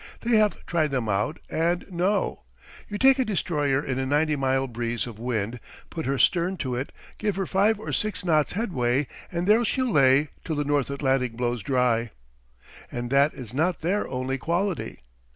They 0.21 0.37
have 0.37 0.65
tried 0.65 0.89
them 0.89 1.07
out 1.07 1.37
and 1.47 1.85
know. 1.91 2.41
You 2.89 2.97
take 2.97 3.19
a 3.19 3.23
destroyer 3.23 3.85
in 3.85 3.99
a 3.99 4.05
ninety 4.07 4.35
mile 4.35 4.65
breeze 4.65 5.05
of 5.05 5.19
wind, 5.19 5.59
put 5.91 6.07
her 6.07 6.17
stern 6.17 6.57
to 6.57 6.73
it, 6.73 6.91
give 7.19 7.35
her 7.35 7.45
five 7.45 7.79
or 7.79 7.93
six 7.93 8.25
knots' 8.25 8.53
headway, 8.53 9.05
and 9.31 9.45
there 9.45 9.63
she'll 9.63 9.91
lay 9.91 10.29
till 10.43 10.55
the 10.55 10.65
North 10.65 10.89
Atlantic 10.89 11.33
blows 11.33 11.61
dry. 11.61 12.09
And 12.91 13.11
that 13.11 13.35
is 13.35 13.53
not 13.53 13.81
their 13.81 14.07
only 14.07 14.39
quality. 14.39 15.01